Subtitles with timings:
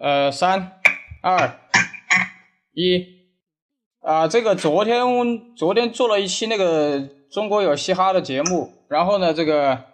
[0.00, 0.80] 呃，三、
[1.22, 1.58] 二、
[2.72, 3.06] 一，
[4.00, 9.84] 啊，这个昨天昨天做了一期那个中国有嘻哈的节目，然后呢，这个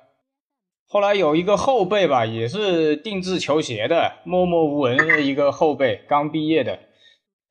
[0.87, 6.79] 后来有一个后辈吧，也是定制球鞋的，默默无闻的一个后辈，刚毕业的，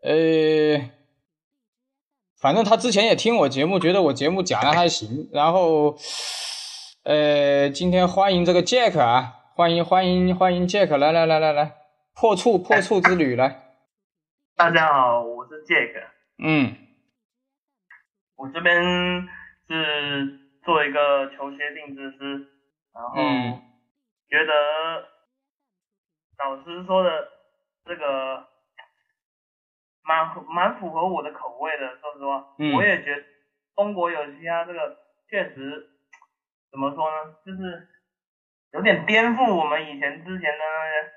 [0.03, 0.89] 呃，
[2.41, 5.95] 反正他之前也听我节目，觉得我节目讲的还行，然后，
[7.03, 9.35] 呃，今天欢迎这个 Jack 啊。
[9.55, 11.73] 欢迎欢迎欢迎，Jack 来来来来来，
[12.19, 13.77] 破处破处之旅来。
[14.57, 16.05] 大家好，我是 Jack。
[16.37, 16.75] 嗯，
[18.35, 18.75] 我这边
[19.65, 22.45] 是做一个球鞋定制师，
[22.93, 23.15] 然后
[24.27, 24.51] 觉得
[26.39, 27.29] 老师说的
[27.85, 28.49] 这个
[30.01, 31.87] 蛮蛮符合我的口味的。
[32.01, 33.23] 说实话，我也觉得
[33.77, 34.97] 中国有嘻哈这个
[35.29, 35.89] 确实
[36.69, 37.87] 怎么说呢，就是。
[38.71, 41.11] 有点颠覆我们以前之前的那些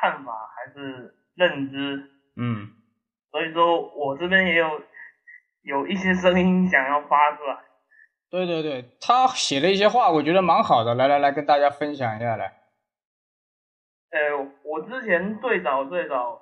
[0.00, 2.68] 看法还是认知，嗯，
[3.30, 4.80] 所以说我这边也有
[5.62, 7.58] 有一些声音想要发出来。
[8.30, 12.58] 对对对，他写了一些话，我觉得蛮好的，来来来跟大家分享一下来。
[14.10, 14.18] 呃，
[14.64, 16.40] 我之前最早最早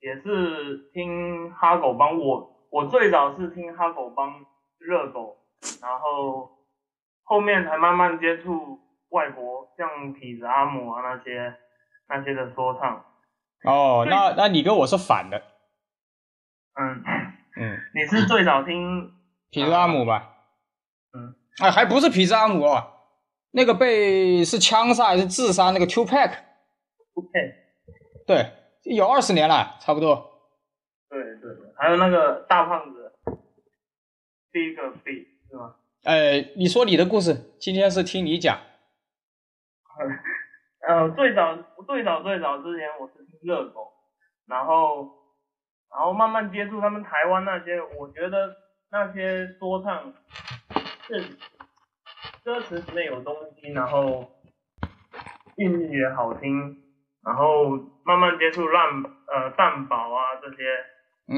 [0.00, 4.44] 也是听哈狗帮，我我最早是听哈狗帮
[4.78, 5.36] 热狗，
[5.80, 6.50] 然后
[7.22, 8.80] 后面才慢慢接触。
[9.10, 11.56] 外国像痞子阿姆啊那些
[12.08, 13.04] 那些的说唱，
[13.64, 15.42] 哦，那那你跟我是反的，
[16.74, 17.04] 嗯
[17.56, 19.12] 嗯， 你是最早听
[19.52, 20.36] 痞子阿姆吧？
[21.12, 22.92] 嗯，哎，还不是痞子阿姆哦，
[23.52, 27.54] 那个被是枪杀还是自杀那个 Two Pack？Two Pack，
[28.26, 28.52] 对，
[28.84, 30.24] 有二十年了，差不多。
[31.08, 33.12] 对对，还有那个大胖子
[34.52, 35.74] ，Big Big 是吗？
[36.04, 38.58] 哎，你说你的故事，今天是听你讲。
[40.88, 41.54] 呃，最早
[41.86, 43.92] 最早最早之前我是听热狗，
[44.46, 45.06] 然后
[45.90, 48.56] 然后慢慢接触他们台湾那些，我觉得
[48.90, 50.14] 那些说唱
[51.02, 51.36] 是
[52.42, 54.30] 歌词里面有东西，然后
[55.58, 56.82] 韵律也好听，
[57.22, 57.68] 然后
[58.06, 58.88] 慢慢接触烂
[59.26, 60.64] 呃蛋堡啊这些，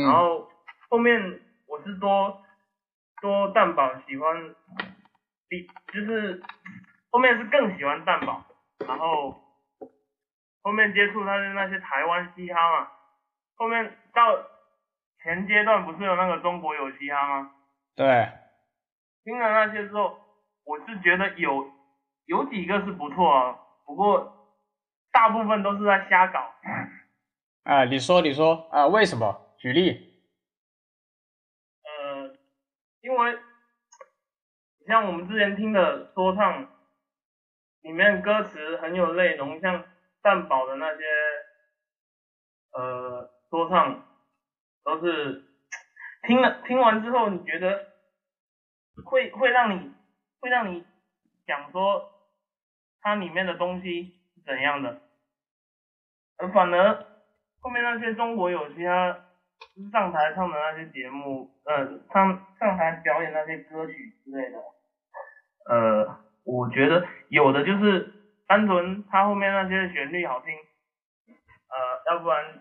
[0.07, 0.49] 然后
[0.89, 2.41] 后面我是多
[3.21, 4.55] 多蛋堡喜欢，
[5.49, 6.41] 比就是
[7.11, 8.45] 后面是更喜欢蛋堡。
[8.89, 9.39] 然后
[10.63, 12.89] 后面接触他的那些台湾嘻哈嘛，
[13.57, 14.37] 后面到
[15.23, 17.53] 前阶段不是有那个中国有嘻哈吗？
[17.97, 18.29] 对，
[19.25, 20.19] 听了那些之后，
[20.65, 21.71] 我是觉得有
[22.27, 24.57] 有几个是不错啊，不过
[25.11, 26.53] 大部分都是在瞎搞。
[27.65, 29.55] 啊，你说你说啊，为什么？
[29.59, 30.15] 举例。
[31.85, 32.37] 呃，
[33.01, 33.39] 因为
[34.87, 36.69] 像我们之前听的说唱。
[37.83, 39.83] 里面歌词很有内容，像
[40.23, 41.03] 蛋堡的那些
[42.73, 44.05] 呃说唱，
[44.85, 45.45] 都是
[46.27, 47.87] 听了听完之后，你觉得
[49.05, 49.93] 会会让你
[50.41, 50.85] 会让你
[51.47, 52.11] 想说
[53.01, 55.01] 它里面的东西是怎样的，
[56.37, 56.95] 而反而
[57.61, 59.27] 后面那些中国有嘻哈
[59.93, 64.59] 上台唱的那些节目，呃上上台表演那些歌曲之类的，
[65.67, 66.21] 呃。
[66.43, 68.13] 我觉得有的就是
[68.51, 72.61] 单纯他后面那些旋律好听，呃，要不然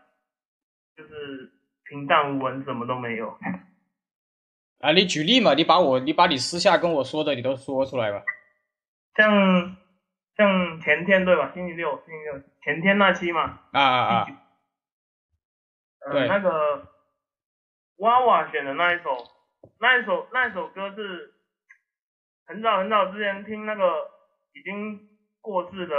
[0.96, 1.52] 就是
[1.86, 3.36] 平淡无闻，什么都没有。
[4.82, 8.22] 啊，你举例嘛，你把我，你把你私下跟我说的，你都说出来吧。
[9.16, 9.76] 像
[10.38, 11.50] 像前天对吧？
[11.56, 13.60] 星期六，星期六前天那期嘛。
[13.72, 14.28] 啊啊啊。
[16.06, 16.88] 呃，那个
[17.98, 19.18] 娃娃选的那一首，
[19.80, 21.34] 那一首那一首歌是。
[22.46, 24.10] 很早很早之前听那个
[24.54, 25.00] 已经
[25.42, 25.96] 过世的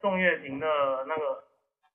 [0.00, 0.66] 宋岳庭的
[1.06, 1.44] 那个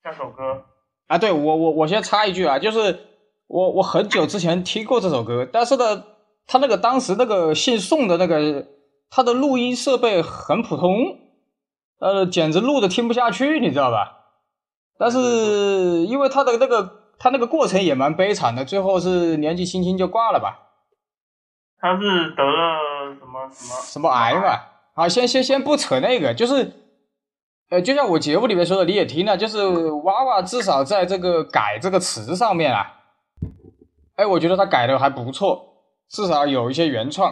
[0.03, 0.65] 那首歌
[1.07, 2.99] 啊，对我我我先插一句啊，就是
[3.47, 6.03] 我我很久之前听过这首歌，但是呢，
[6.45, 8.67] 他那个当时那个姓宋的那个
[9.09, 11.19] 他的录音设备很普通，
[11.99, 14.13] 呃，简直录的听不下去，你知道吧？
[14.99, 15.19] 但是
[16.07, 20.71] 因为他的那个他那个过程也蛮悲惨的，最后是年纪轻轻就挂了吧？
[21.79, 22.97] 他是得了。
[23.19, 24.59] 什么什么什么癌嘛？
[24.97, 26.71] 好，先先先不扯那个，就是，
[27.69, 33.03] 呃，就像我节目里面说的，你也听了，就是娃娃至少在这个改这个词上面啊，
[34.15, 37.31] 哎，我觉得他改的还不错，至少有一些原创。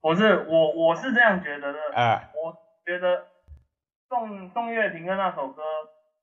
[0.00, 2.54] 不是我我是这样觉得的，哎，我
[2.86, 3.26] 觉得
[4.08, 5.62] 宋宋岳庭的那首歌，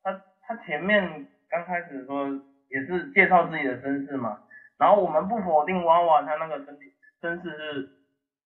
[0.01, 2.30] 他他前面刚开始说
[2.69, 4.38] 也是介绍自己的身世嘛，
[4.77, 6.80] 然后我们不否定娃娃他那个身
[7.19, 7.97] 身世是。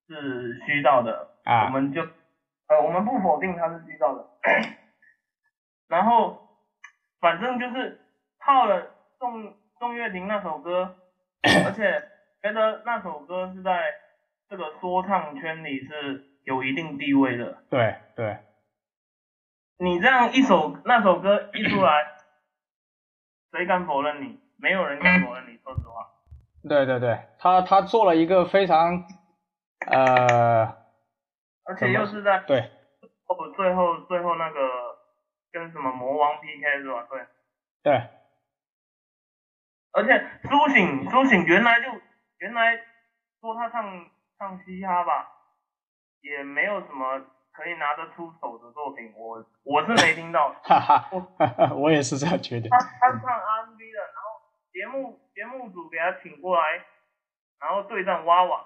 [0.07, 2.01] 是虚造的啊，我们就
[2.67, 4.27] 呃，我们不否定它是虚造的。
[5.87, 6.47] 然后
[7.19, 7.99] 反正就是
[8.39, 10.95] 套了宋宋岳庭那首歌，
[11.65, 12.01] 而且
[12.41, 13.83] 觉得那首歌是在
[14.49, 17.63] 这个说唱圈里是有一定地位的。
[17.69, 18.39] 对对，
[19.77, 21.91] 你这样一首那首歌一出来，
[23.51, 24.39] 谁敢否认你？
[24.57, 26.07] 没有人敢否认你，说实话。
[26.69, 29.03] 对对对，他他做了一个非常
[29.87, 30.65] 呃，
[31.63, 32.59] 而且又是在对
[33.27, 34.59] 哦最后最后那个
[35.51, 37.07] 跟什么魔王 PK 是吧？
[37.09, 37.25] 对。
[37.83, 37.93] 对，
[39.91, 41.87] 而且苏醒苏醒原来就
[42.37, 42.77] 原来
[43.39, 44.07] 说他唱
[44.37, 45.27] 唱嘻哈吧，
[46.21, 47.19] 也没有什么
[47.51, 50.53] 可以拿得出手的作品，我我是没听到。
[50.63, 51.09] 哈哈，
[51.73, 52.69] 我也是这样觉得。
[52.69, 54.41] 他他唱 R&B 的，然后
[54.71, 56.85] 节目节目组给他请过来，
[57.59, 58.63] 然后对战娃娃，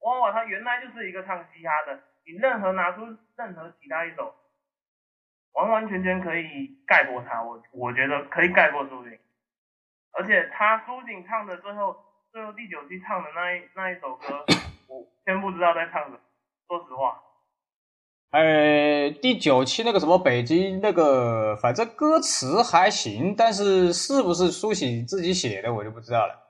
[0.00, 3.02] 娃娃他原来就是一个唱嘻哈的，你任何拿出
[3.36, 4.34] 任何其他一首，
[5.52, 9.18] 完完全全可以盖过他，我我觉得可以盖过苏醒，
[10.12, 11.96] 而且他苏醒唱的最后
[12.32, 14.44] 最后第九期唱的那一那一首歌，
[14.86, 16.18] 我先不知道在唱什么，
[16.68, 17.22] 说实话。
[18.32, 26.45] 呃，第九期那个什么北京那个，反正歌词还行，但是是不是苏醒自己写的，我就不知道了。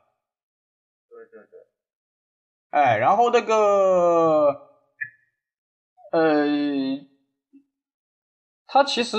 [2.77, 3.55] 哎，然后那个，
[6.13, 6.47] 呃，
[8.67, 9.19] 他其实，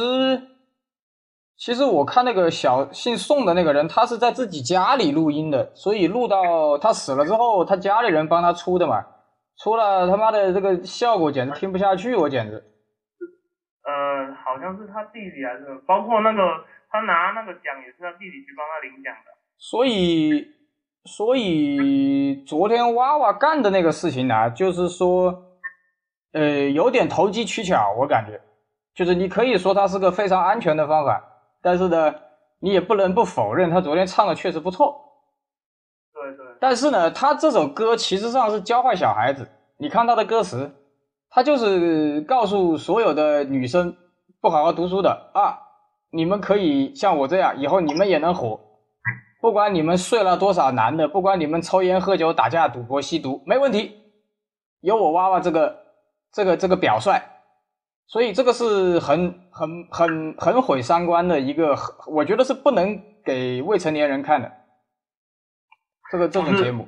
[1.57, 9.04] 其实我看那个小姓宋的那个人，他是在自己家里录音的，所以录到他死了之后，他家里人帮他出的嘛。
[9.57, 12.63] 出了他妈的这个效果简直听不下去，我简直。
[13.81, 19.31] 呃，好像是他弟弟还是，包括那个他拿那个奖也是他弟弟去帮他领奖的。
[19.57, 20.45] 所以，
[21.07, 25.44] 所以昨天娃娃干的那个事情呢，就是说，
[26.33, 28.42] 呃，有点投机取巧，我感觉，
[28.94, 31.24] 就是你可以说它是个非常安全的方法，
[31.62, 32.13] 但是呢，
[32.59, 35.01] 你也不能不否认他昨天唱的确实不错。
[36.13, 39.48] 对对但是呢，他这首歌其实上是教坏小孩子。
[39.77, 40.75] 你看他的歌词，
[41.30, 43.95] 他就是告诉所有的女生
[44.42, 45.57] 不好好读书的啊，
[46.12, 48.60] 你们可以像我这样，以后你们也能火。
[49.39, 54.01] 不管你们睡了多少男的，不管你们抽烟喝酒打架赌博吸毒，没问题，
[54.81, 55.86] 有我娃娃这个
[56.31, 57.22] 这个这个表率。
[58.10, 61.75] 所以这个是很很很很毁三观的一个，
[62.07, 64.50] 我觉得是不能给未成年人看的。
[66.10, 66.88] 这个这种节目，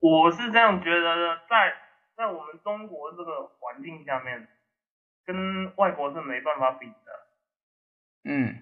[0.00, 1.72] 我是这样觉得的，在
[2.16, 4.48] 在我们中国这个环境下面，
[5.24, 7.12] 跟外国是没办法比的。
[8.24, 8.56] 嗯。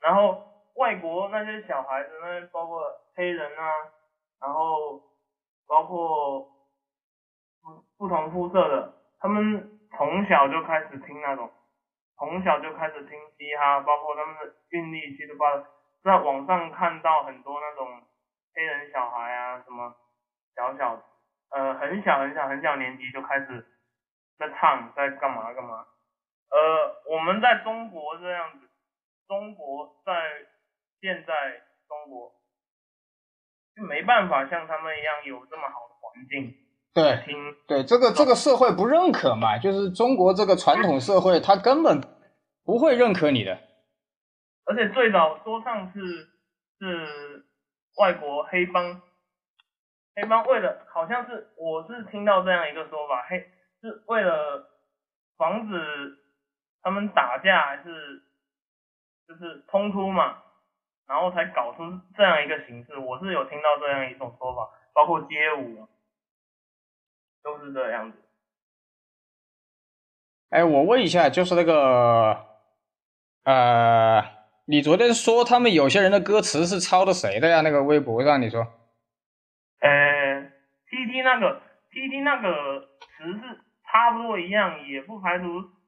[0.00, 0.42] 然后
[0.74, 2.82] 外国那些小孩子，那包括
[3.14, 3.72] 黑人啊，
[4.40, 5.02] 然后
[5.66, 6.40] 包括
[7.62, 11.50] 不不同肤色的，他们从小就开始听那种，
[12.16, 15.64] 从小就开始听嘻哈，包括他们的韵律，其实把
[16.02, 18.02] 在网上看到很多那种。
[18.54, 19.96] 黑人小孩啊，什么
[20.54, 21.02] 小小
[21.52, 23.66] 呃很小很小很小年纪就开始
[24.38, 25.86] 在唱，在干嘛干嘛？
[26.50, 28.68] 呃，我们在中国这样子，
[29.26, 30.12] 中国在
[31.02, 31.34] 现在
[31.86, 32.32] 中国
[33.76, 36.54] 就没办法像他们一样有这么好的环境。
[36.94, 42.00] 对，听对这个这个社会不认可嘛，就是中国这个传统社会，他根本
[42.64, 43.58] 不会认可你的。
[44.64, 46.00] 而且最早说唱是
[46.78, 47.42] 是。
[48.00, 49.02] 外国黑帮，
[50.16, 53.38] 黑帮为了好像是我是听到这样一个说法，黑
[53.82, 54.66] 是为了
[55.36, 55.76] 防止
[56.80, 58.22] 他们打架还是
[59.28, 60.42] 就是冲突嘛，
[61.12, 61.82] 然后才搞出
[62.16, 62.96] 这样一个形式。
[62.96, 65.86] 我是有听到这样一种说法，包括街舞
[67.42, 68.16] 都是这样子。
[70.48, 72.46] 哎，我问一下，就是那个
[73.44, 74.24] 呃。
[74.64, 77.60] 你昨天说他们有些人的歌词是抄的谁的呀？
[77.62, 78.60] 那个微博上你说，
[79.80, 80.40] 呃
[80.88, 85.44] ，T T 那个 T T 那个词是差不多一样，也不排除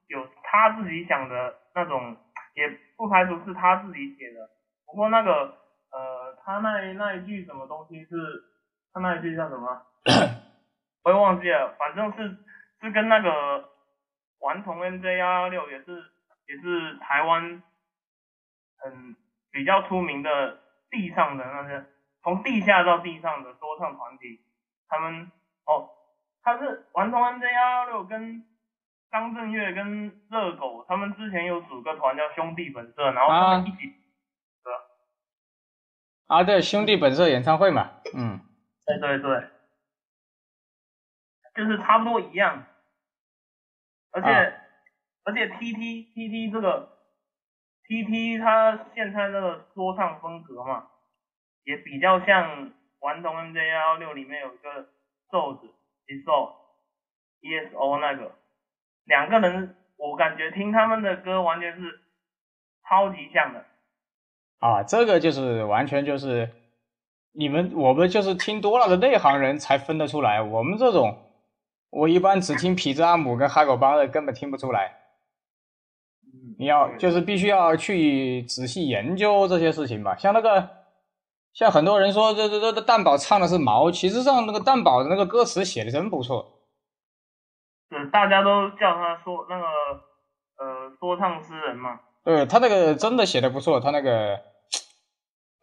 [0.09, 2.17] 有他自己想的那种，
[2.55, 4.51] 也不排除是他自己写的。
[4.95, 5.59] 不过那个
[5.91, 8.45] 呃，他那那一句什么东西是，
[8.93, 9.83] 他那一句叫什么？
[11.03, 12.37] 我也忘记了，反正是
[12.81, 13.71] 是跟那个
[14.39, 16.13] 顽童 N J 幺幺六也是
[16.47, 17.63] 也是台湾。
[18.87, 19.17] 嗯，
[19.51, 20.61] 比较出名的
[20.91, 21.87] 地上的那些，
[22.23, 24.41] 从地下到地上的说唱团体，
[24.89, 25.33] 他们
[25.65, 25.89] 哦，
[26.43, 28.45] 他是顽童 N J 幺幺六跟
[29.11, 34.04] 张震岳跟热狗，他们之前有组个团叫兄弟本色，然后他们一起，对
[36.27, 38.41] 啊，对，兄弟本色演唱会嘛，嗯，
[38.87, 39.49] 对对对，
[41.55, 42.65] 就是差不多一样，
[44.13, 44.61] 而且
[45.25, 46.93] 而且 T T T T 这个。
[47.87, 50.87] TT 他现在这个说唱风格嘛，
[51.65, 54.89] 也比较像顽童 MJ 幺幺六里面有一个
[55.31, 55.67] 瘦子
[56.07, 56.55] ESO
[57.43, 58.35] ESO 那个
[59.05, 62.01] 两个人，我感觉听他们的歌完全是
[62.89, 63.67] 超级像的。
[64.65, 66.49] 啊，这个就是完全就是
[67.33, 71.19] 你们我们就是听多了的内行人才分得出来，我们这种
[71.91, 74.97] 我一般只听痞子阿姆跟哈狗帮的根本听不出来。
[76.59, 80.71] 你要就是必须要去仔细研究这些事情吧，像那个，
[81.53, 86.63] 像很多人说这这这蛋宝唱的是毛，其实上那个蛋宝的那个歌词写的真不错。
[87.91, 89.65] 嗯，大家都叫他说那个
[90.57, 92.01] 呃说唱诗人嘛。
[92.25, 94.41] 对他那个真的写的不错，他那个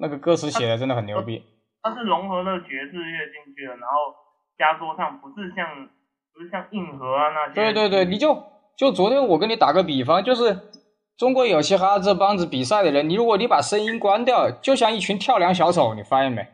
[0.02, 1.44] 那个歌词写的真的很牛逼。
[1.82, 4.14] 它是融合了爵士乐进去了，然后
[4.58, 5.88] 加说唱，不是像
[6.34, 7.54] 不是像硬核啊那些。
[7.54, 8.44] 对对对，你就
[8.78, 10.70] 就昨天我跟你打个比方，就是。
[11.18, 16.48] 中国有嘻哈这帮子比赛的人，你如果你把声音关掉，就像一群跳梁小丑，你发现没？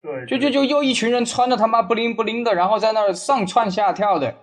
[0.00, 4.36] 对，就就就又一群人穿的他妈不灵不灵的，然后在那儿上窜下跳的。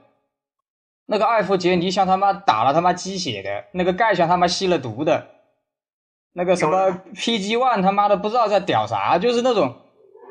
[1.05, 5.38] 那个艾弗杰尼像他妈打了他妈鸡血的，那个盖像他妈吸了毒的，
[6.39, 9.75] 那个什么 PG One 他妈的不知道在屌啥，就是那种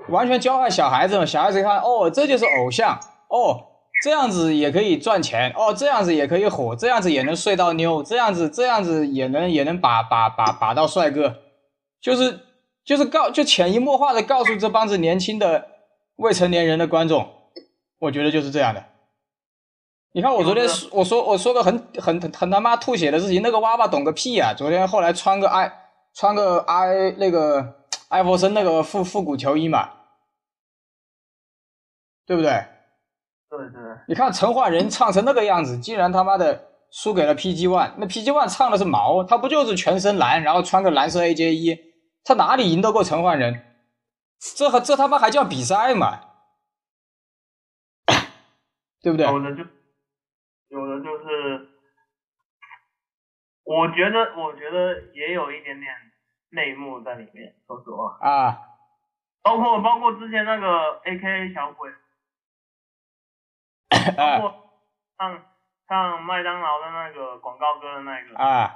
[0.08, 1.26] 完全教坏小孩子嘛。
[1.26, 2.98] 小孩子看哦，这就是偶像
[3.28, 3.66] 哦。
[4.02, 11.34] 这样子也可以赚钱哦，这样子也可以火，这样子也能睡到妞，这样子这样子也能也能把把把把到帅哥，
[12.00, 12.40] 就是
[12.86, 15.66] 就是告就潜移默化的告诉这帮子年轻的
[16.16, 17.28] 未成年人的观众，
[17.98, 18.82] 我觉得就是这样的。
[20.14, 24.54] 你看我昨天我说我说个很很很他妈吐血的事情，那个娃娃懂个屁啊！
[24.54, 25.70] 昨天后来穿个埃
[26.18, 29.90] 穿个埃那个艾弗森那个复复古球衣嘛，
[32.26, 32.50] 对不对？
[33.48, 37.92] 对对，你看陈奂仁唱成那个样子，竟然他妈的输给了 PG One。
[37.98, 41.78] 那 PG One 唱的是毛，他不就是全身蓝，然后穿个蓝色 AJ 衣，
[42.24, 43.64] 他哪里赢得过陈奂仁？
[44.56, 46.20] 这还这他妈还叫比赛嘛？
[49.00, 49.24] 对不对？
[49.24, 49.62] 有的就
[50.66, 51.68] 有的就是，
[53.62, 55.94] 我觉得我觉得也有一点点
[56.50, 58.18] 内幕在里面，说实话。
[58.20, 58.58] 啊，
[59.42, 61.90] 包括包括之前那个 AK 小鬼。
[64.16, 64.70] 包括
[65.18, 65.42] 唱
[65.88, 68.36] 唱麦当劳的那个广告歌的那个。
[68.36, 68.70] 啊，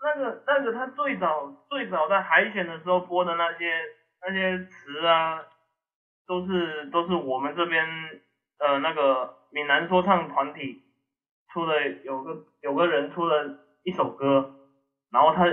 [0.00, 3.82] 那个那个他最早最早在海选的时候播的那些
[4.20, 5.42] 那些词啊，
[6.26, 7.84] 都是都是我们这边
[8.58, 10.84] 呃那个闽南说唱团体
[11.52, 14.54] 出的，有个有个人出了一首歌，
[15.10, 15.44] 然后他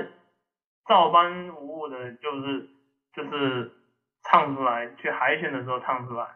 [0.88, 2.70] 照搬无误的，就是
[3.14, 3.72] 就是
[4.24, 6.28] 唱出来，去海选的时候唱出来。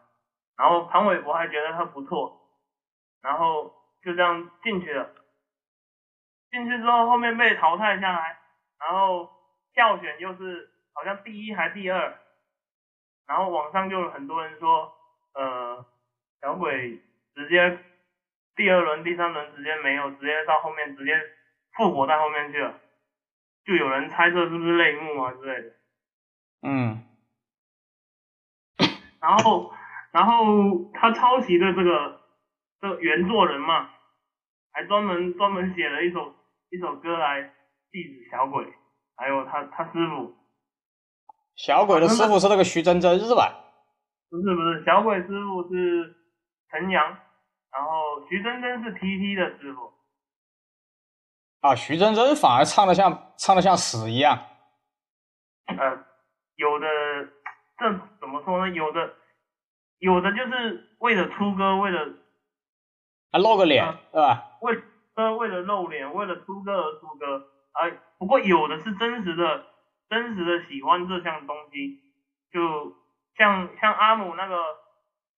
[0.58, 2.42] 然后潘玮柏还觉得他不错，
[3.22, 5.10] 然后就这样进去了。
[6.52, 8.40] 进去之后后面被淘汰下来，
[8.80, 9.30] 然后
[9.74, 12.20] 票选又是好像第一还第二，
[13.28, 14.92] 然后网上就有很多人说，
[15.36, 15.86] 呃，
[16.42, 17.00] 小鬼
[17.36, 17.78] 直接
[18.56, 21.14] 第二轮、第三轮直接没有，直接到后面直接
[21.78, 22.74] 复活在后面去了，
[23.70, 25.76] 就有人猜测是不是泪目啊之类的。
[26.64, 27.04] 嗯，
[29.22, 29.72] 然后。
[30.12, 32.20] 然后他抄袭的这个
[32.82, 33.92] 这原作人嘛，
[34.72, 36.34] 还专门专门写了一首
[36.72, 37.44] 一首歌来
[37.92, 38.74] 祭祀小鬼，
[39.16, 40.36] 还有他他师傅。
[41.56, 43.54] 小鬼的师傅是那个徐真真是吧？
[44.32, 46.16] 不是不是，小鬼师傅是
[46.72, 47.06] 陈阳，
[47.72, 49.94] 然后徐真真是 TT 的师傅。
[51.62, 54.38] 啊，徐真真反而唱的像唱的像屎一样。
[55.68, 56.06] 呃，
[56.56, 56.88] 有的
[57.78, 58.74] 这怎么说呢？
[58.74, 59.16] 有的。
[60.00, 62.08] 有的就是为了出歌，为了
[63.32, 64.56] 啊露个脸，对吧？
[64.62, 64.82] 为
[65.16, 67.50] 呃为了露脸，为了出歌而出歌。
[67.74, 67.84] 啊，
[68.18, 69.66] 不过有的是真实的，
[70.10, 72.00] 真实的喜欢这项东西，
[72.50, 72.96] 就
[73.36, 74.56] 像像阿姆那个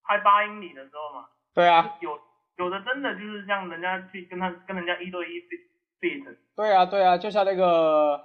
[0.04, 1.26] 拍八英里的时候嘛。
[1.56, 1.98] 对啊。
[2.02, 2.20] 有
[2.58, 5.40] 有的真的就是像人家去跟他跟人家一对一
[6.02, 6.38] beat。
[6.56, 8.22] 对啊对啊，就像那个，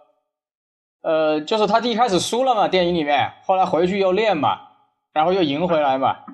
[1.02, 4.62] 呃，就是他一开始输了嘛，电影里面，后来回去又练嘛。
[5.12, 6.26] 然后又赢回来嘛，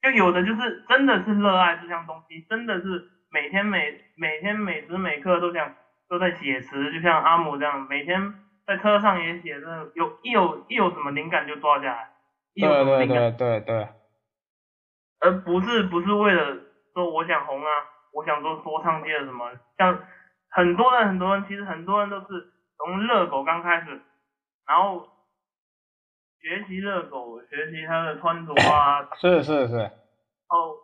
[0.00, 5.74] 就有的就是真的是热爱这项东西，真的是每天每每天每时每刻都想
[6.08, 8.32] 都在写词，就像阿姆这样，每天
[8.66, 12.12] 在车上也写着，有一有一有什么灵感就抓下来，
[12.54, 13.88] 一有什么灵感，对对对对，
[15.20, 16.56] 而不是不是为了
[16.94, 17.68] 说我想红啊，
[18.14, 19.98] 我想做说唱界的什么，像
[20.54, 22.26] 很多人很多人其实很多人都是
[22.78, 24.00] 从热狗刚开始，
[24.66, 25.08] 然后。
[26.44, 29.90] 学习热狗，学习他的穿着啊， 是是是，然
[30.48, 30.76] 后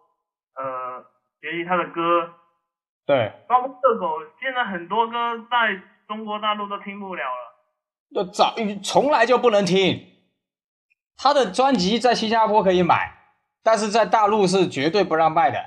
[0.54, 1.04] 呃，
[1.38, 2.32] 学习他的歌，
[3.04, 8.14] 对，包括热狗，现在很多歌在中国大陆都听不了了。
[8.14, 10.02] 就早从来就不能听，
[11.14, 13.12] 他的专辑在新加坡可以买，
[13.62, 15.58] 但是在大陆是绝对不让卖的。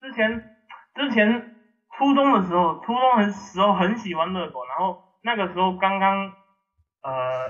[0.00, 0.56] 之前
[0.96, 1.51] 之前
[2.02, 6.32] 初中的时候，初中的时候很喜欢热狗，然后那个时候刚刚
[7.04, 7.48] 呃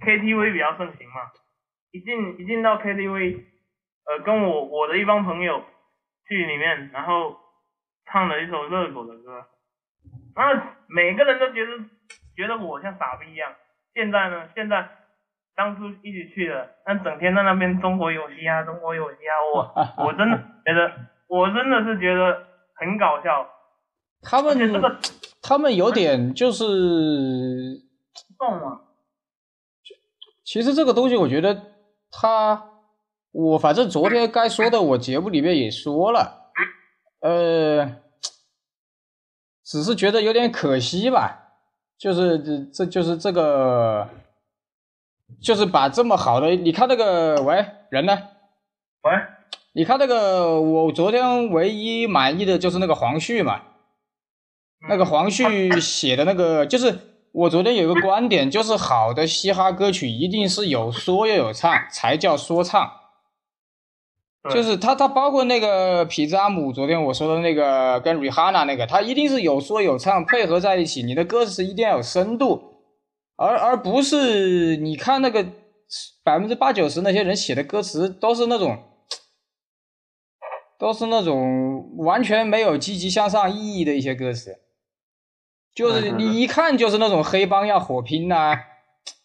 [0.00, 1.20] KTV 比较盛行嘛，
[1.90, 3.44] 一进一进到 KTV，
[4.06, 5.62] 呃跟我我的一帮朋友
[6.26, 7.36] 去里面，然后
[8.06, 9.44] 唱了一首热狗的歌，
[10.34, 11.72] 然后每个人都觉得
[12.34, 13.52] 觉得我像傻逼一样。
[13.92, 14.88] 现在呢，现在
[15.54, 20.90] 当初一起去的，那整天在那边中国有嘻哈，中国有嘻哈，我我真的觉得，
[21.28, 23.46] 我真的是觉得很搞笑。
[24.22, 24.98] 他们而且这个
[25.42, 26.64] 他们有点就是，
[30.44, 31.62] 其实这个东西我觉得
[32.10, 32.70] 他，
[33.32, 36.50] 我反正昨天该说的我节目里面也说了，
[37.20, 37.96] 呃，
[39.64, 41.54] 只是觉得有点可惜吧，
[41.96, 44.08] 就是这这就是这个，
[45.40, 48.18] 就是把这么好的，你看那个喂人呢？
[49.02, 49.12] 喂，
[49.72, 53.62] 你看那个，我昨天唯一满意的就是那个黄旭嘛，
[54.88, 56.98] 那个黄旭写的那个，就是
[57.32, 62.90] 我昨天有一个观点，就是好的嘻哈歌曲一定是有说又有唱才叫说唱，
[64.52, 72.62] 就是他他包括那个皮扎姆，昨天我说的那个跟 Rihanna 那个，他一定是有说有唱配合在一起，你的歌词一定要有深度，
[73.36, 75.46] 而而不是你看那个
[76.24, 78.78] 百分之八九十那些人写的歌词都是那种。
[80.78, 84.60] 都是那种完全没有积极向上意义的一些歌词，
[85.74, 88.58] 就是你一看就是那种黑帮要火拼呐、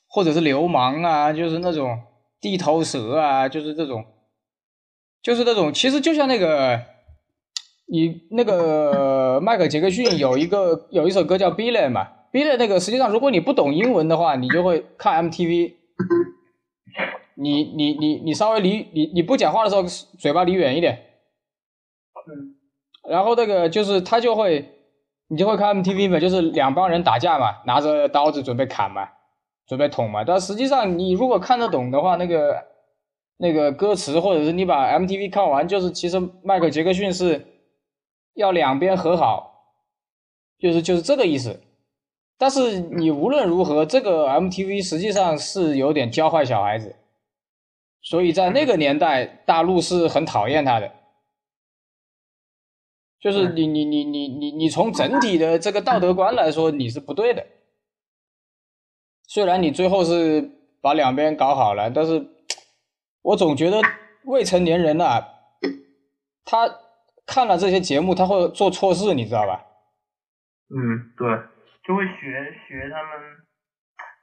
[0.07, 1.99] 或者是流氓啊，就是那种
[2.39, 4.05] 地头蛇啊，就是这种，
[5.21, 6.81] 就是那种，其实就像那个
[7.87, 15.73] 你那个迈克杰克逊有一个有一首歌叫《Billy》嘛，《Billy》那个实际上如果你不懂英文的话，你就会看 MTV。
[17.37, 19.83] 你你你你稍微离你你不讲话的时候，
[20.17, 20.97] 嘴巴离远一点。
[22.27, 22.55] 嗯，
[23.09, 24.84] 然后那个就是他就会，
[25.27, 29.09] 你就会看 MTV 嘛，就是两帮人打架嘛，拿着刀子准备砍嘛，
[29.67, 30.23] 准备捅嘛。
[30.23, 32.63] 但实际上你如果看得懂的话，那个
[33.37, 37.45] 那个歌词或者是你把 MTV 看完，就是其实迈克杰克逊是
[38.35, 39.63] 要两边和好，
[40.59, 41.59] 就是就是这个意思。
[42.37, 46.95] 但是你无论如何，这个 MTV 实际上是有点教坏小孩子，
[48.01, 50.91] 所以在那个年代，大陆是很讨厌他的。
[53.19, 57.45] 就是你你你你你你从整体的这个道德观来说，你是不对的。
[59.27, 60.51] 虽然你最后是
[60.81, 62.27] 把两边搞好了，但是
[63.23, 63.81] 我总觉得
[64.25, 65.27] 未成年人啊，
[66.45, 66.69] 他
[67.25, 69.65] 看了这些节目，他会做错事，你知道吧？
[70.69, 71.27] 嗯，对，
[71.83, 73.37] 就会学学他们，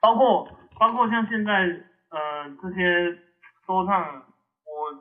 [0.01, 0.47] 包括
[0.79, 3.11] 包括像现在呃这些
[3.67, 4.23] 说唱，
[4.63, 4.95] 我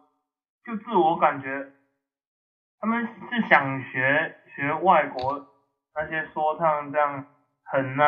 [0.66, 1.48] 就自我感觉，
[2.82, 5.48] 他们是想学学外国
[5.96, 7.26] 那些说唱这样
[7.64, 8.06] 很啊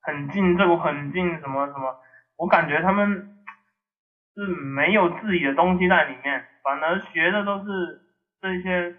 [0.00, 1.94] 很近这个很近什么什么，
[2.36, 3.44] 我感觉他们
[4.34, 8.00] 是没有自己的东西在里面，反而学的都是
[8.40, 8.96] 这些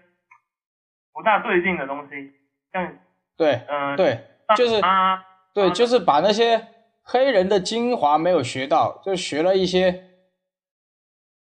[1.12, 2.32] 不大对劲的东西，
[2.72, 2.96] 像
[3.36, 4.24] 对呃对，
[4.56, 6.68] 就是啊对，啊就是把那些
[7.02, 10.04] 黑人的精华没有学到，就学了一些，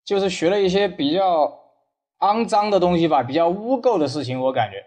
[0.04, 1.65] 就是学了一些比较
[2.26, 4.86] 肮脏的东西吧，比较污垢的事情，我感觉。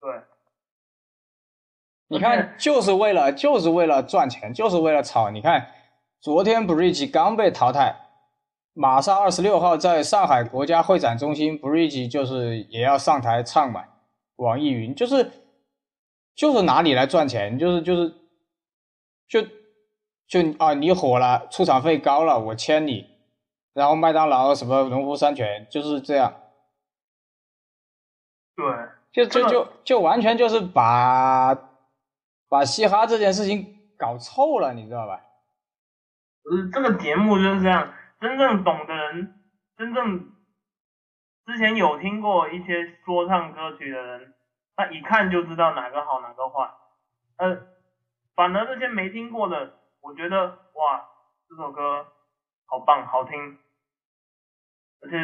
[0.00, 0.10] 对，
[2.08, 5.30] 你看，就是为了就是为了赚钱，就是为了炒。
[5.30, 5.72] 你看，
[6.20, 7.96] 昨天 Bridge 刚被淘汰，
[8.72, 13.84] 马上二十六号在上海国家会展中心，Bridge 就是也要上台唱嘛。
[14.36, 15.32] 网易云就是
[16.36, 18.14] 就是拿你来赚钱，就是就是
[19.28, 19.42] 就
[20.28, 23.17] 就啊，你火了，出场费高了，我签你，
[23.78, 26.34] 然后麦当劳什么农夫山泉就是这样。
[28.56, 28.66] 对，
[29.12, 31.54] 就就就就完全就是把
[32.48, 35.20] 把嘻哈这件事情搞臭了，你知道吧？
[36.42, 39.44] 呃，这个节目就是这样，真正懂的人，
[39.76, 40.32] 真正
[41.46, 44.34] 之前有听过一些说唱歌曲的人，
[44.74, 46.68] 他一看就知道哪个好哪个坏。
[47.36, 47.62] 呃，
[48.34, 51.08] 反而那些没听过的，我觉得哇，
[51.48, 52.08] 这首歌
[52.66, 53.56] 好棒，好听，
[55.00, 55.16] 而且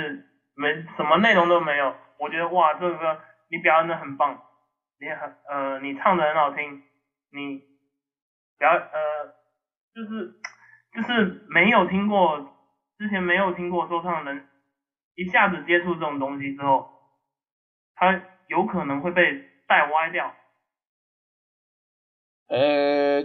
[0.55, 4.43] 没什么内容都没有，我觉得哇，这个歌你表演的很棒，
[4.99, 6.83] 你很呃，你唱的很好听，
[7.31, 7.63] 你
[8.59, 9.35] 表呃
[9.95, 10.41] 就是
[10.93, 12.55] 就是没有听过
[12.99, 14.49] 之前没有听过说唱的人，
[15.17, 16.89] 一下子接触这种东西之后，
[17.97, 20.35] 他有可能会被带歪掉，
[22.49, 23.23] 呃，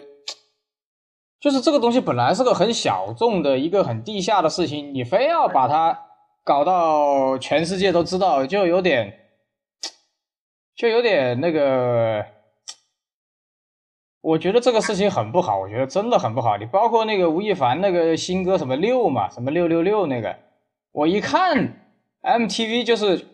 [1.40, 6.09] 就是这个东西本来是个很小众的一个很地下的事情，你非要把它
[6.50, 9.14] 搞到全世界都知道，就有点，
[10.76, 12.26] 就有点那个。
[14.22, 16.58] 我觉得这个事情很不好，我觉得真的很不好。
[16.58, 20.36] 你包括那个吴亦凡那个新歌什么六嘛，什么六六六那个，
[20.92, 23.28] 我一看 MTV 就是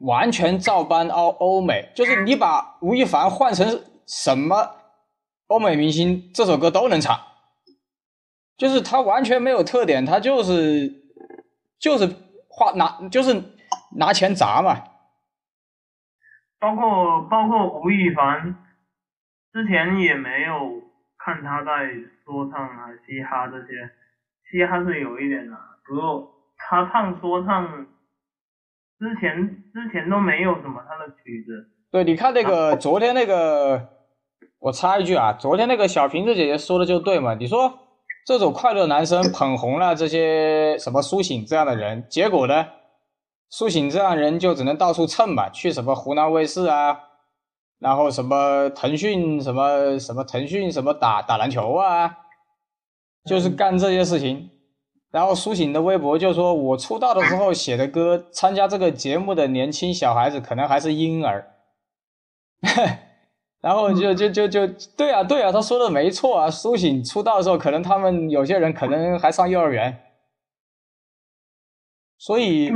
[0.00, 4.70] 完全照搬欧欧美，就是你把吴亦凡换成什么
[5.48, 7.20] 欧美明星，这首歌都能唱，
[8.56, 10.90] 就是他完全没有特点，他就是
[11.78, 12.23] 就是
[12.56, 13.42] 花拿就是
[13.96, 14.74] 拿钱砸嘛，
[16.58, 18.60] 包括包括吴亦凡。
[19.52, 20.82] 之前也没有
[21.16, 21.86] 看他在
[22.24, 23.88] 说唱啊、嘻哈这些，
[24.50, 27.86] 嘻哈是有一点的，不过他唱说唱
[28.98, 31.70] 之前之前都没有什么他的曲子。
[31.92, 33.90] 对，你看那个昨天那个，
[34.58, 37.83] 我插一句啊，昨天那个小瓶子姐姐说的就对嘛，你说
[38.24, 42.66] 这种快乐男生捧红了这些什么苏醒这样的人，结果呢，
[43.50, 47.00] 苏醒这样人就只能到处蹭吧，去什么湖南卫视啊。
[47.80, 52.16] 然后什么腾讯什么什么腾讯什么打打篮球啊，
[53.26, 54.48] 就是干这些事情。
[55.10, 61.52] 然后苏醒的微博就说：“我出道的时候写的歌，参加这个节目的年轻小孩子可能还是婴儿。”
[63.64, 66.50] 然后就就就就对啊对啊，他说的没错啊。
[66.50, 70.04] 苏醒出道的时候，可能他们有些人可能还上幼儿园。
[72.18, 72.70] 所以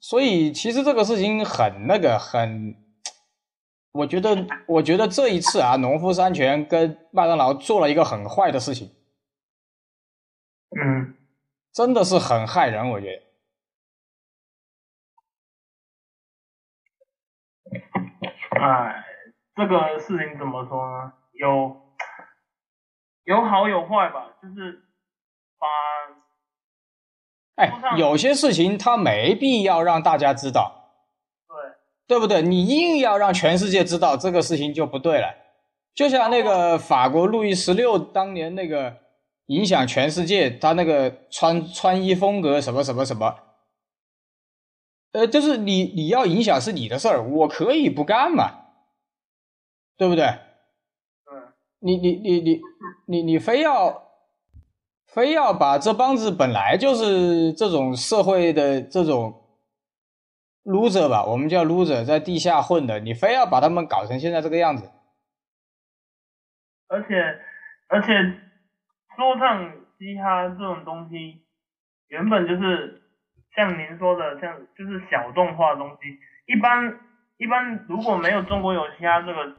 [0.00, 2.74] 所以其实这个事情很那个很。
[3.92, 8.90] 我觉得，我觉得这一次啊，农夫山泉跟麦当劳做了一个很坏的事情，
[10.82, 11.14] 嗯，
[11.74, 12.88] 真的是很害人。
[12.88, 13.22] 我觉得，
[18.58, 19.04] 哎，
[19.54, 21.12] 这个事情怎么说呢？
[21.32, 21.76] 有
[23.24, 24.82] 有好有坏吧，就是
[25.58, 25.66] 把，
[27.56, 30.78] 哎，有些事情他没必要让大家知道。
[32.06, 32.42] 对对不对？
[32.42, 35.34] 你硬要让全世界知道这个事情就不对了。
[35.94, 38.96] 就像那个法国路易十六当年那个
[39.46, 43.38] 影响全世界，他那个穿穿衣风格什么什么什么，
[45.12, 48.61] 呃，就是你你要影响是你的事儿，我可以不干嘛，
[49.96, 50.24] 对不对？
[50.24, 51.52] 嗯。
[51.80, 52.60] 你你你你
[53.06, 54.10] 你你非要
[55.06, 59.38] 非要把这帮子本来就是这种社会的这种。
[60.64, 64.88] loser 吧，我们叫 loser，在地下混的，你非要把他们搞成现在这个样子。
[66.86, 67.16] 而且，
[67.88, 68.06] 而且，
[69.16, 71.42] 说唱、嘻哈这种东西，
[72.06, 73.02] 原本就是
[73.56, 76.20] 像您说的，像就是小众化的东西。
[76.46, 77.00] 一般，
[77.38, 79.56] 一般如果没有中国有嘻哈这个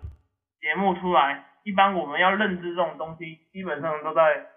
[0.63, 4.47] 节目出来，一般我们要认知这种东西，基本上都在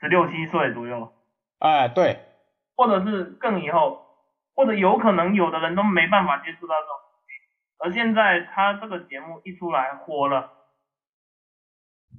[0.00, 1.12] 十六七岁左右。
[1.58, 2.20] 哎，对。
[2.76, 4.06] 或者是更以后。
[4.54, 7.32] 或者有可能有的人都没办法接触到这种东西，
[7.78, 10.50] 而现在他这个节目一出来火了，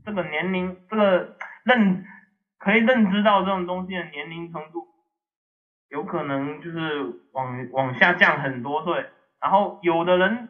[0.05, 1.35] 这个年龄这个
[1.65, 2.05] 认
[2.57, 4.87] 可以认知到这种东西的年龄程度，
[5.89, 9.09] 有可能就是往往下降很多岁，
[9.41, 10.47] 然后有的人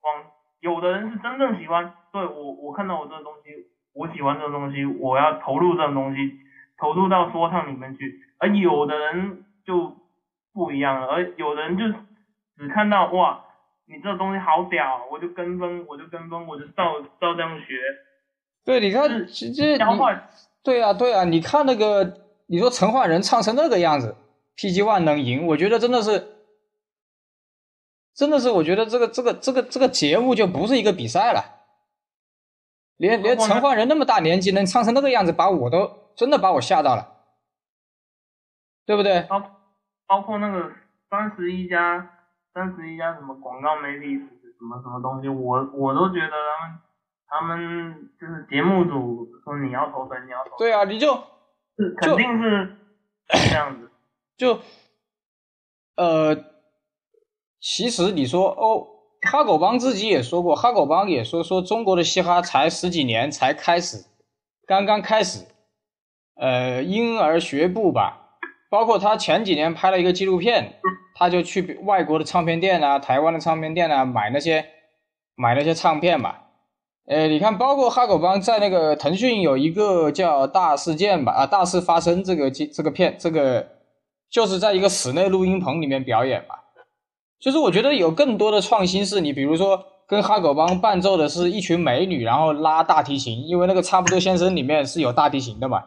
[0.00, 0.24] 往
[0.60, 6.32] 有的人是真正喜欢，对我我看到我这个东西，我喜欢这个东西，我要投入这种东西，
[6.78, 9.96] 投入到说唱里面去，而有的人就。
[10.54, 11.84] 不一样了，而有的人就
[12.56, 13.44] 只看到哇，
[13.86, 17.74] 你这东西好屌，我就跟风，我就跟风，我就照照这样学。
[18.64, 19.78] 对，你看，其实，
[20.64, 22.12] 对啊，对啊，你看那个，
[22.48, 24.16] 你说陈奂仁唱成那个样子
[24.56, 26.26] ，PG One 能赢，我觉得真的是，
[28.18, 31.62] 真的是，我觉得这个这个这个这个节目就不是一个比赛了，
[32.96, 37.14] 连连陈奂仁那么大年纪能唱成那个样子，把我都真的把我吓到了，
[38.84, 39.22] 对不对？
[39.22, 39.54] 包。
[40.08, 40.72] 包括那个
[41.10, 42.10] 三十一家，
[42.54, 46.32] 三十一家什么广告媒体什么什么东西，我我都觉得
[47.28, 50.56] 他们他们就是节目组说你要投谁你要投。
[50.56, 51.14] 对啊，你就，
[51.76, 52.74] 是肯定是
[53.28, 53.90] 这样子。
[54.38, 54.60] 就，
[55.96, 56.34] 呃，
[57.60, 58.86] 其实你说哦，
[59.30, 64.04] 哈狗帮自己也说过，哈狗帮也说说中国的嘻哈才十几年才开始，
[64.66, 65.46] 刚刚开始，
[66.36, 68.24] 呃，婴儿学步吧。
[68.70, 70.74] 包括他前几年拍了一个纪录片，
[71.14, 74.66] 他就去外国的唱片店啊、台湾的唱片店啊买那些
[75.34, 76.34] 买那些唱片嘛。
[77.06, 83.66] 呃，你看，包括哈狗帮在那个腾讯有一个叫《大事件》吧，啊，《大事发生》这个这这个片，这个
[84.30, 86.54] 就是在一个室内录音棚里面表演嘛。
[87.40, 95.84] 就是我觉得有更多的创新是你比如说跟哈狗帮伴奏的是一群美女，然后拉大提琴，因为那个差不多先生里面是有大提琴的嘛，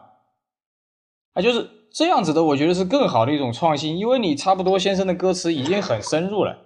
[1.34, 6.56] 啊，就是这样子的，我觉得是更好的一种创新，因为你差不多先生的歌词已经很深入了，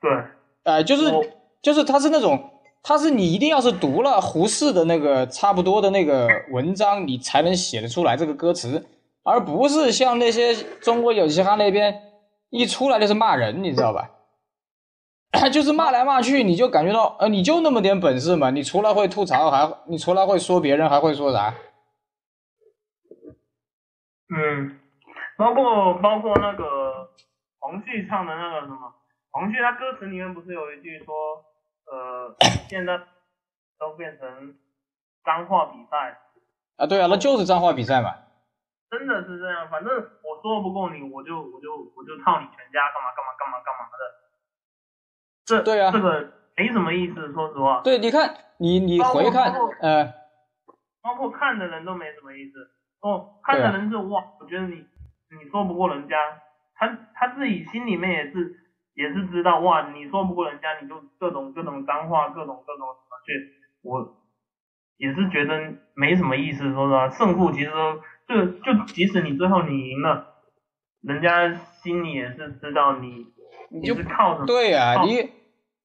[0.00, 0.10] 对，
[0.64, 1.12] 哎，就是
[1.62, 2.50] 就是他是那种，
[2.82, 8.86] 他是你一定要是读了胡适的那个差不多的那个文章，你才能写得出来这个歌词，
[9.24, 12.05] 而不是像那些中国有嘻哈那边
[12.56, 14.10] 一出来就是骂人，你知道吧？
[15.52, 18.50] 就是骂来骂去，你就感觉到，呃，你就那么点本事嘛？
[18.50, 21.54] 你除了会吐槽，还你除了会说别人，还会说啥？
[24.34, 24.80] 嗯，
[25.36, 27.10] 包括包括那个
[27.58, 28.94] 黄旭唱的那个什么，
[29.30, 31.14] 黄旭他歌词里面不是有一句说，
[31.92, 32.34] 呃，
[32.68, 32.98] 现在
[33.78, 34.54] 都变成
[35.24, 36.18] 脏话比赛，
[36.76, 38.14] 啊，对啊，那就是脏话比赛嘛。
[38.96, 39.68] 真的是这样。
[39.68, 43.98] 反正我说不过你，我就我就我就套你全家，干嘛干嘛干嘛干嘛的。
[45.44, 47.82] 这对啊这个没什么意思，说实话。
[47.84, 50.12] 对，你看，你你回看呃，
[51.02, 52.70] 包括看的人都没什么意思。
[53.00, 56.16] 哦，看的人是哇，我觉得你你说不过人家，
[56.74, 58.56] 他他自己心里面也是
[58.94, 64.16] 也是知道哇，你说不过人家，你就各种各种脏话，各种各种什么去，我
[64.96, 66.72] 也是觉得没什么意思。
[66.72, 70.34] 说实话，胜负其实都就就即使你最后你赢了，
[71.02, 73.26] 人家心里也是知道你
[73.70, 74.46] 你就是靠什么。
[74.46, 75.30] 对呀、你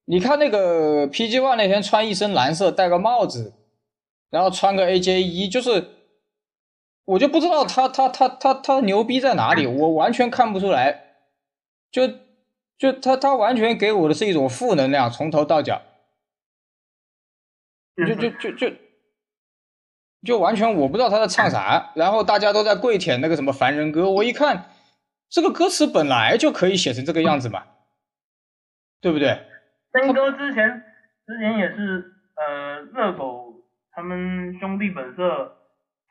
[0.06, 3.54] 你看那个 PG One 那天穿一身蓝色，戴个帽子，
[4.30, 5.88] 然后穿个 AJ 一，就是
[7.04, 11.14] 我就不知道他他他他他牛逼在哪里，我完全看不出来，
[11.92, 12.08] 就
[12.76, 15.82] 就他他完全给我的是一种负能量，从头到脚，
[17.96, 18.76] 就就就就就
[20.38, 24.66] 完全我不知道他在唱啥，然后大家都在跪舔那个什么凡人歌，我一看
[25.28, 27.64] 这个歌词本来就可以写成这个样子嘛，
[29.00, 29.40] 对不对？
[29.92, 30.84] 森哥之前
[31.26, 35.56] 之前也是呃热狗他们兄弟本色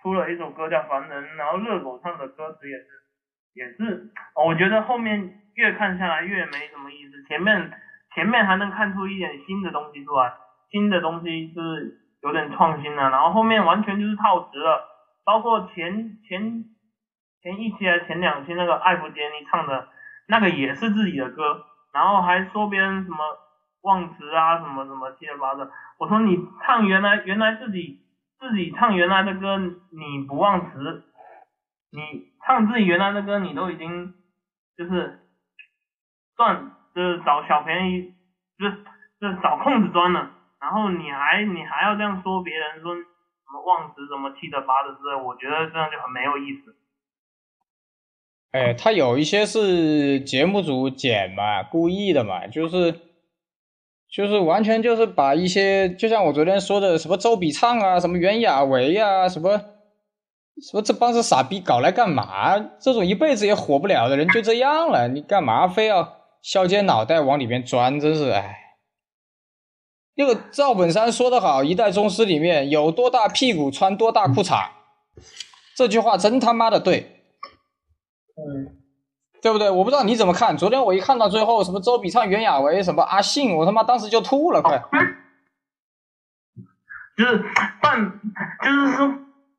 [0.02, 2.86] 出了一首歌叫《凡人》，然后热狗唱的歌词也是
[3.54, 7.72] 也是，哦我觉得后面越看下来越没什么意思，前面
[8.14, 10.34] 前面还能看出一点新的东西出来，
[10.70, 14.88] 新的东西是有点创新了，然后后面完全就是套词了，
[15.26, 16.66] 包括前前
[17.42, 19.88] 前一期还前两期那个艾弗杰尼唱的
[20.28, 23.18] 那个也是自己的歌，然后还说别人什么
[23.82, 25.72] 忘词啊，什么什么七七八八的。
[25.98, 28.00] 我说你唱原来原来自己
[28.40, 31.04] 自己唱原来的歌，你不忘词，
[31.92, 34.14] 你唱自己原来的歌，你都已经
[34.78, 35.20] 就是
[36.36, 38.14] 赚就是找小便宜，
[38.60, 38.84] 就是
[39.20, 40.30] 就是找空子钻了。
[40.62, 43.02] 然后你还你还要这样说别人说什
[43.52, 46.76] 么忘词什么七的八的之类，我觉得这样就很没有意思。
[48.52, 53.00] 哎，他有一些是节目组剪嘛，故意的嘛，就是
[54.08, 62.60] 就是完全就是把一些，就像我昨天说的，什么周笔畅啊，什么袁娅维啊，什么什么这帮子傻逼搞来干嘛？
[62.80, 68.00] 这种一辈子也火不了的人就这样了，你干嘛非要削尖脑袋往里面钻？
[68.00, 68.61] 真是哎。
[70.22, 74.70] 那个赵本山说得好，《一代宗师》里面有多大屁股穿多大裤衩，
[75.76, 77.24] 这句话真他妈的对。
[78.38, 78.78] 嗯，
[79.42, 79.72] 对不对？
[79.72, 80.56] 我不知道你怎么看。
[80.56, 84.80] 昨天我一看到最后，什么周笔畅、袁娅维、什么阿信，我他妈当时就吐了，快！
[87.18, 87.44] 就是
[87.82, 88.20] 半，
[88.64, 89.08] 就是说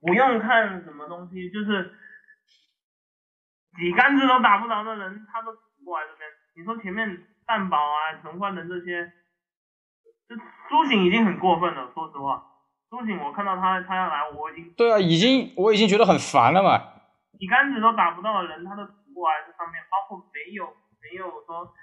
[0.00, 1.90] 不用看什么东西，就是
[3.80, 6.30] 几竿子都打不着的人，他都死过来这边。
[6.56, 9.12] 你说前面蛋堡啊、陈焕的这些，
[10.36, 11.90] 就苏醒已经很过分了。
[11.92, 12.42] 说实话，
[12.88, 16.80] 苏醒我看到他他要来，我已经对啊，已经我已经觉得很烦了嘛。
[17.38, 21.74] 你杆子都打不到的人，他都死过来这上面，包括没有没有说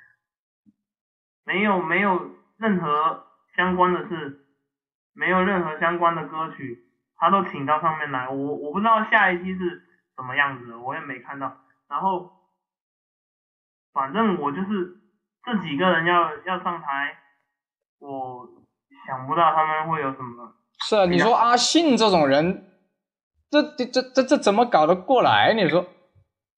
[1.46, 4.46] 没有没有任何相关的事，
[5.14, 8.30] 没有任何相关的歌曲，他都请到上面来。
[8.30, 9.84] 我我不知道下一期是
[10.16, 11.58] 什么样子的，我也没看到。
[11.90, 12.32] 然后
[13.92, 14.98] 反正我就是
[15.44, 17.18] 这几个人要要上台，
[18.00, 18.48] 我
[19.08, 20.56] 想不到他们会有什么。
[20.88, 22.72] 是啊，你说阿信这种人，
[23.50, 25.54] 这这这这这怎么搞得过来？
[25.54, 25.86] 你说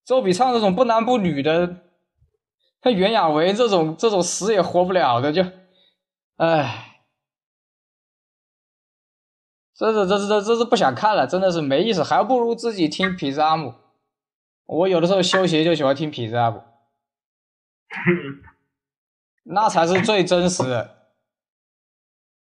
[0.05, 1.77] 周笔畅这种不男不女的，
[2.81, 5.43] 他袁娅维这种这种死也活不了的，就，
[6.37, 7.01] 唉，
[9.73, 13.73] 这这这这这是不想看了，真的是没意思，还不如自己听痞子阿姆。
[14.65, 16.63] 我有的时候休息就喜欢听痞子阿姆，
[19.45, 21.00] 那才是最真实的。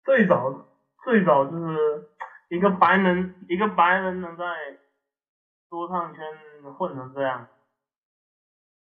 [0.05, 0.67] 最早
[1.03, 2.11] 最早就是
[2.49, 4.45] 一个白人，一个白人能在
[5.67, 6.23] 说唱圈
[6.77, 7.47] 混成这样，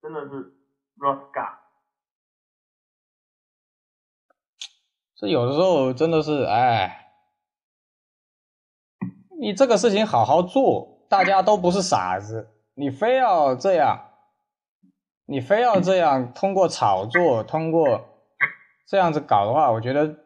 [0.02, 0.52] 真的是
[0.98, 1.58] Rocka。
[5.14, 7.14] 这有的时候真的是，哎，
[9.40, 14.10] 你这个事情好好做，大家都不是傻子，你非要这样，
[15.26, 18.08] 你非要这样通过炒作，通过
[18.88, 20.21] 这样子搞的话，我觉得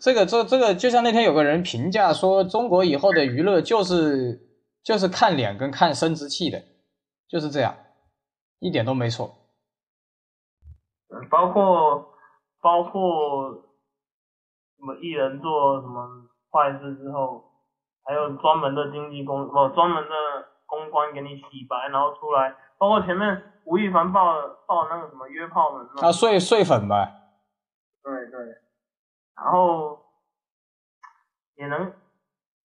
[0.00, 4.40] 这个这这个就像那天有个人评价说，中国以后的娱乐就是
[4.82, 6.62] 就是看脸跟看生殖器的，
[7.28, 7.74] 就是这样，
[8.60, 9.34] 一点都没错。
[11.30, 12.12] 包括
[12.60, 13.50] 包括
[14.76, 17.44] 什么艺人做什么坏事之后，
[18.04, 20.14] 还有专门的经纪公不专门的
[20.66, 24.34] 公关给你洗白，然后出来，包括前面吴亦凡爆
[24.66, 27.14] 爆那个什么约炮门，他碎碎粉呗。
[28.02, 28.38] 对对，
[29.44, 29.98] 然后
[31.56, 31.92] 也能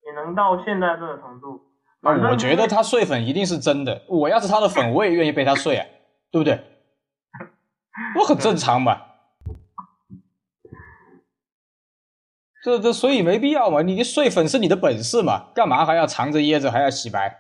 [0.06, 1.62] 也能到现在这个程度。
[2.02, 5.86] 我觉得他碎粉一定是真的，我要是他的粉，我也愿意被他碎啊，
[6.32, 6.62] 对不对？
[8.20, 9.02] 我很正常嘛？
[12.62, 13.82] 这这所以没必要嘛？
[13.82, 15.52] 你睡粉是你的本事嘛？
[15.54, 17.40] 干嘛还要藏着掖着还要洗白？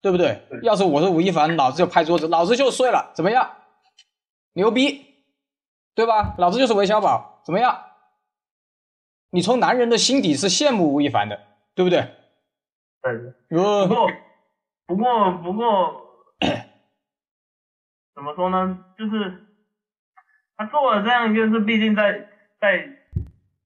[0.00, 0.46] 对不对？
[0.62, 3.50] 要是我是吴亦凡，老子就拍桌子，老子就睡了，怎么样？
[4.52, 5.06] 牛逼，
[5.96, 6.36] 对吧？
[6.38, 7.76] 老子就是韦小宝，怎么样？
[9.30, 11.38] 你从男人的心底是羡慕吴亦凡的，
[11.74, 12.08] 对不对？
[13.02, 13.34] 对。
[13.48, 14.08] 不过，
[14.86, 16.02] 不过，不过，
[18.14, 18.84] 怎么说呢？
[18.96, 19.44] 就是。
[20.60, 22.84] 他做了这样一件事，毕竟在在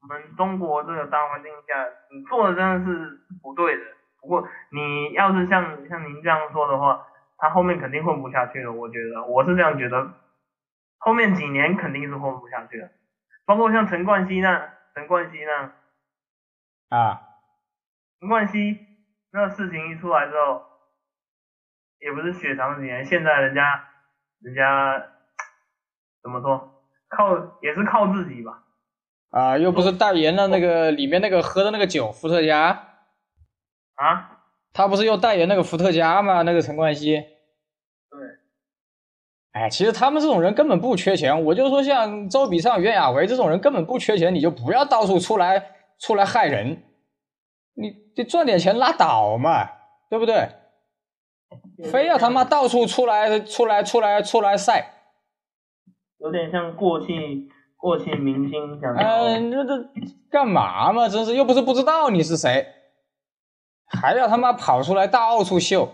[0.03, 3.83] 我们中国这个大环境下，你做的真的是不对的。
[4.21, 7.07] 不过你要是像像您这样说的话，
[7.39, 8.71] 他后面肯定混不下去了。
[8.71, 10.13] 我觉得我是这样觉得，
[10.99, 12.91] 后面几年肯定是混不下去了。
[13.47, 15.73] 包括像陈冠希那陈冠希呢？
[16.89, 17.23] 啊，
[18.21, 18.79] 陈冠希
[19.33, 20.63] 那事情一出来之后，
[21.99, 23.89] 也不是雪藏几年，现在人家
[24.41, 25.03] 人家
[26.23, 26.69] 怎么说？
[27.09, 28.63] 靠也是靠自己吧，
[29.31, 32.69] 啊，又不是代言了那个里面那个喝的那个酒伏特加，
[33.97, 34.41] 啊，
[34.73, 36.41] 他不是又代言那个伏特加吗？
[36.43, 37.32] 那个陈冠希，对，
[39.53, 45.63] 哎，其实他们这种人根本不缺钱，我就说像周笔畅、袁娅维这种人根本不缺钱，你就不要到处出来
[45.99, 46.83] 出来害人，
[47.75, 49.69] 你你赚点钱拉倒嘛，
[50.09, 50.49] 对不对？
[51.91, 54.91] 非要他妈到处出来出来出来出来晒。
[56.17, 57.09] 有点像过气
[57.77, 59.91] 过气明星，想嗯，这这
[60.31, 61.11] 干嘛嘛？
[61.11, 62.69] 真是又不是不知道你是谁，
[63.85, 65.93] 还要他妈跑出来到处秀，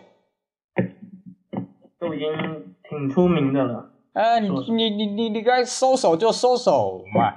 [1.98, 2.67] 都已经
[2.98, 3.90] 挺出名的了。
[4.12, 7.32] 哎，你你你你你该收手就收手嘛，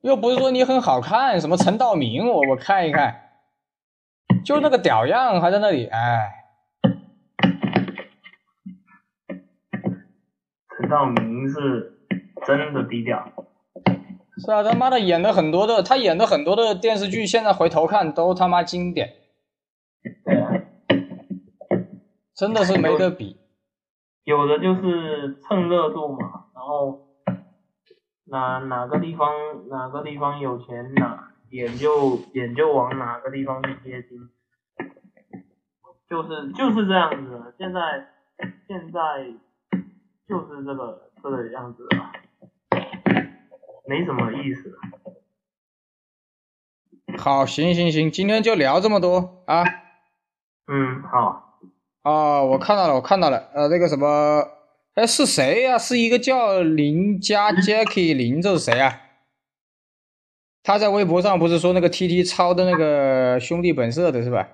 [0.00, 3.14] 又不是说你很好看，什么陈道明，我我看一看，
[4.44, 6.32] 就那个屌样还在那里，哎。
[10.76, 12.00] 陈道明是
[12.46, 13.32] 真的低调，
[14.44, 19.14] 是啊，他妈的演的很多的，他演的很多的电视剧，现在回头看都他妈经典，
[22.34, 23.36] 真的是没得比。
[24.26, 27.06] 有的就是蹭热度嘛，然后
[28.24, 34.28] 哪哪个地方哪个地方有钱哪眼就眼就往哪个地方去贴金，
[36.10, 37.54] 就是就是这样子。
[37.56, 38.08] 现在
[38.68, 39.32] 现在。
[40.28, 42.10] 就是这个这个样子了，
[43.86, 44.76] 没什么意思。
[47.16, 49.62] 好，行行行，今天就聊这么多啊。
[50.66, 51.45] 嗯，好。
[52.06, 54.40] 哦，我看到了，我看到了，呃，那个什么，
[54.94, 55.76] 哎，是谁呀？
[55.76, 59.00] 是一个叫林家 Jackie 林，这是谁啊？
[60.62, 64.48] 他在微博上不是说那个 T T 抄的那个兄弟本色的是吧？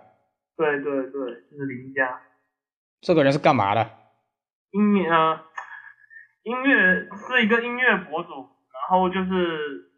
[0.56, 2.22] 对对对，就是林家。
[3.02, 3.90] 这个人是干嘛的？
[4.70, 5.44] 音乐啊。
[6.44, 9.92] 音乐是一个音乐博主，然后就是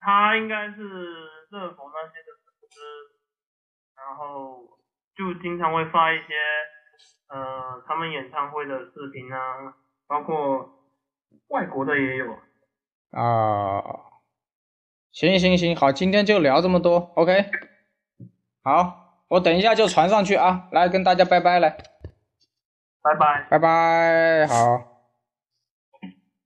[0.00, 0.82] 他应该是
[1.50, 2.80] 热狗那些的粉丝，
[3.94, 4.79] 然后
[5.20, 6.32] 就经常会发一些
[7.28, 9.74] 呃他们演唱会的视频啊，
[10.06, 10.66] 包括
[11.48, 12.32] 外国的也有。
[13.10, 13.82] 啊，
[15.12, 17.50] 行行行，好，今天就聊这么多，OK，
[18.62, 21.76] 好，我等一下就传上去啊，来跟大家拜拜来，
[23.02, 24.89] 拜拜，拜拜，好。